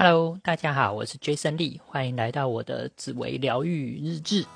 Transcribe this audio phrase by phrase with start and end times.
[0.00, 4.46] Hello，大家好，我是 Jason Lee，欢迎来到我的紫薇疗愈日志。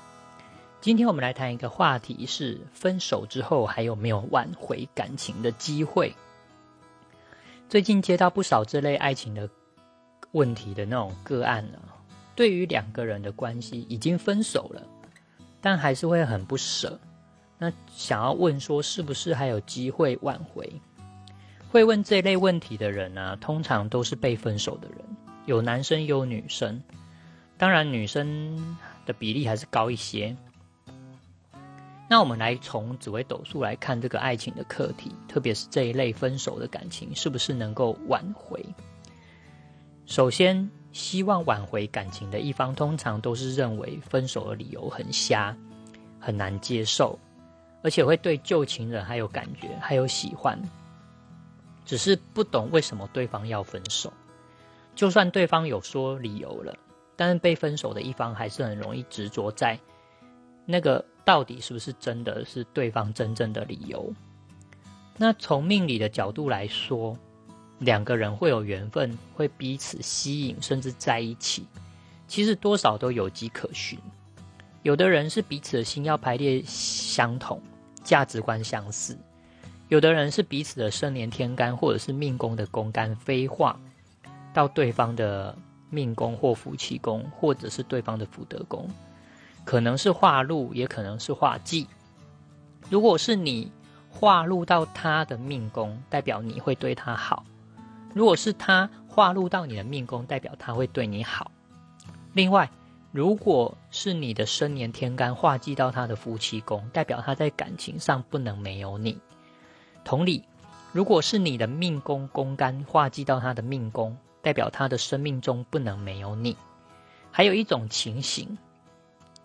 [0.79, 6.15] 今天我们来谈一个话题，是分手之后还有没有挽回感情的机会？
[7.67, 9.49] 最近接到不少这类爱情的
[10.31, 11.79] 问题的那种个案呢，
[12.37, 14.81] 对于两个人的关系已经分手了，
[15.59, 16.97] 但还是会很不舍，
[17.57, 20.71] 那想要问说是不是还有机会挽回？
[21.69, 24.99] 会问这类问题的人呢，通常都是被分手的人。
[25.45, 26.81] 有男生有女生，
[27.57, 30.35] 当然女生的比例还是高一些。
[32.09, 38.63] 那我们来从紫微斗数来看这个爱情的课题，特别是这一类分手的感情，是不是能够挽回？
[40.05, 45.55] 首先，希望挽回感情的一方，通常都是认为分手的理由很瞎，
[46.19, 47.17] 很难接受，
[47.81, 50.61] 而且会对旧情人还有感觉，还有喜欢，
[51.83, 54.13] 只是不懂为什么对方要分手。
[54.95, 56.75] 就算对方有说理由了，
[57.15, 59.79] 但是被分手的一方还是很容易执着在
[60.65, 64.13] 那个到底是不是真的是对方真正的理由。
[65.17, 67.17] 那从命理的角度来说，
[67.79, 71.67] 两个人会有缘分，会彼此吸引，甚至在一起，
[72.27, 73.99] 其实多少都有迹可循。
[74.83, 77.61] 有的人是彼此的星耀排列相同，
[78.03, 79.15] 价值观相似；
[79.87, 83.79] 有的人是彼此的生年天干或者是命宫的宫干飞化。
[84.53, 85.57] 到对方的
[85.89, 88.87] 命宫或福气宫，或者是对方的福德宫，
[89.65, 91.87] 可能是化禄，也可能是化忌。
[92.89, 93.71] 如果是你
[94.09, 97.43] 化禄到他的命宫，代表你会对他好；
[98.13, 101.51] 如果是他化禄到你的命宫，代表他会对你好。
[102.33, 102.69] 另外，
[103.11, 109.19] 如果是你的生年天干化忌到他的夫妻宫，代表他在感情上不能没有你。
[110.03, 110.43] 同理，
[110.91, 116.55] 如果是你的命宫宫干化忌到他的命宫，代表他的生命中不能没有你。
[117.31, 118.55] 还有一种情形，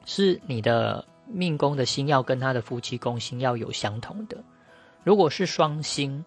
[0.04, 4.36] 是你的命宫的星耀跟他的夫妻宫星耀有相同的。
[5.04, 6.22] 如果是双星，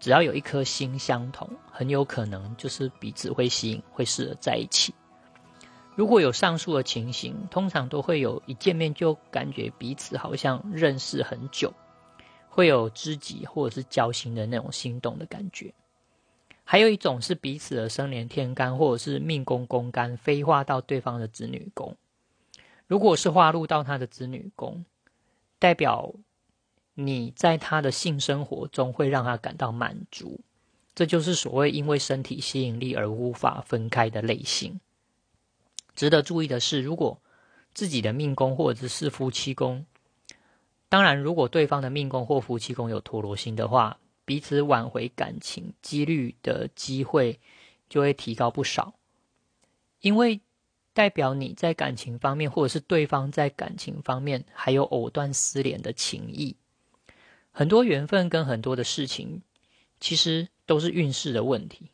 [0.00, 4.92] 只要有一颗星相同，很有可能就是彼此会吸引，会适合在一起。
[5.94, 11.72] 如果有上述的情形，通常都会有一见面就感觉彼此好像认识很久，
[12.48, 15.72] 会有知己或者是交心的那种心动的感觉。
[16.68, 21.96] 还有一种是彼此的生年天干或者是命宫宫干飞化到对方的子女宫，
[22.88, 24.84] 如果是化入到他的子女宫，
[25.60, 26.12] 代表
[26.94, 30.40] 你在他的性生活中会让他感到满足，
[30.92, 34.80] 这就是所谓因为身体吸引力而无法分开的类型。
[35.94, 37.22] 值得注意的是，如果
[37.74, 39.86] 自己的命宫或者是夫妻宫，
[40.88, 43.98] 当然如果对方的命宫或夫妻宫有陀罗星的话。
[44.26, 47.40] 彼此挽回感情几率的机会
[47.88, 48.92] 就会提高不少，
[50.00, 50.40] 因为
[50.92, 56.56] 代表你在感情方面，或者是对方在感情方面还有藕断丝连的情谊。
[57.52, 59.40] 很多缘分跟很多的事情，
[60.00, 61.90] 其实都是运势的问题，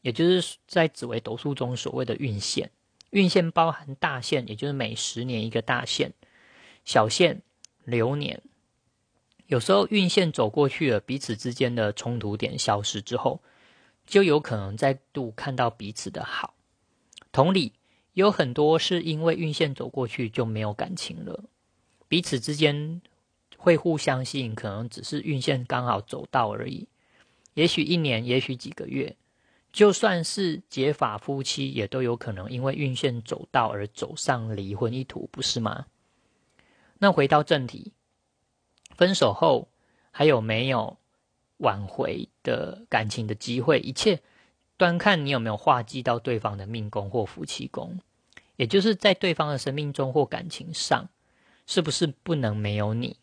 [0.00, 2.70] 也就是在紫微斗数中所谓的运线。
[3.10, 6.10] 运线包含大线，也就是每十年一个大线；
[6.84, 7.42] 小线
[7.84, 8.42] 流年。
[9.54, 13.40] 有时候运线走过去了，彼此之间的冲突点消失之后，
[14.04, 16.54] 就有可能再度看到彼此的好。
[17.30, 17.72] 同理，
[18.14, 21.44] 有很多是因为运线走过去就没有感情了，
[22.08, 23.00] 彼此之间
[23.56, 26.88] 会互相吸引，可能只是运线刚好走到而已。
[27.54, 29.14] 也许一年，也许几个月，
[29.72, 35.86] 就算是结法夫妻，也都有可能因为运线走到而走上离婚一途，不是吗？
[36.98, 37.92] 那回到正题。
[38.94, 39.68] 分手后
[40.10, 40.96] 还有没有
[41.58, 43.78] 挽回的感情的机会？
[43.80, 44.20] 一切
[44.76, 47.98] 端看你有没有化忌到对方的命宫或夫妻宫，
[48.56, 51.08] 也就是在对方的生命中或感情上，
[51.66, 53.16] 是不是不能没有你？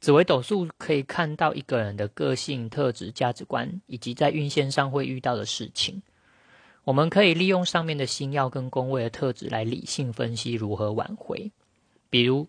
[0.00, 6.02] 紫微斗数可以看到一个人的个性特质、价值观，以及在运线上会遇到的事情。
[6.84, 11.50] 我们可以利用上面的星耀跟宫位的特质来理性分析如何挽回，
[12.10, 12.48] 比如。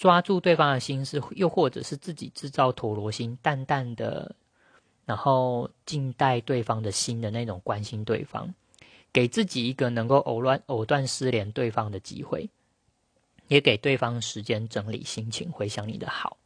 [0.00, 4.34] 抓住对方的心思，又或者是自己制造陀螺心，淡淡的，
[5.04, 8.54] 然后静待对方的心的那种关心对方，
[9.12, 12.48] 给自己一个能够藕断藕断丝连对方的机会，
[13.48, 16.38] 也给对方时间整理心情，回想你的好，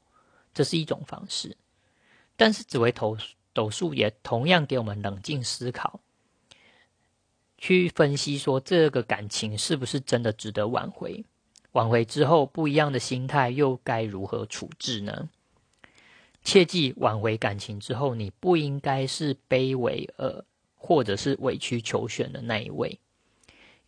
[0.52, 1.56] 这是一种方式。
[2.34, 3.16] 但是紫微斗
[3.52, 6.00] 斗数也同样给我们冷静思考，
[7.56, 11.24] 去分析说这个感情是不是真的值得挽回。
[11.74, 15.28] 挽回之后，不一样的心态又该如何处置呢？
[16.44, 20.44] 切记，挽回感情之后，你不应该是卑微呃，
[20.76, 23.00] 或者是委曲求全的那一位，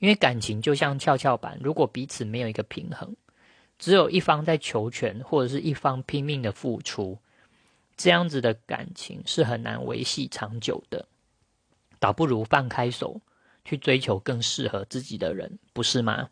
[0.00, 3.14] 因为感情就像跷跷板，如果彼此没有一个平衡，
[3.78, 7.18] 只有一方在求全，或者是一方拼命的付出，
[7.96, 11.06] 这样子的感情是很难维系长久的。
[12.00, 13.20] 倒不如放开手，
[13.64, 16.30] 去追求更适合自己的人，不是吗？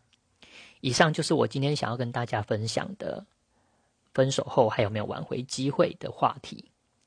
[0.85, 3.25] 以上就是我今天想要跟大家分享的，
[4.13, 6.63] 分手后还有没有挽回机会的话题。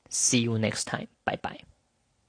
[0.09, 1.61] See you next time，拜拜。